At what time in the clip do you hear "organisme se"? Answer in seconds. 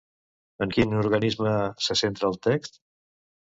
1.01-1.99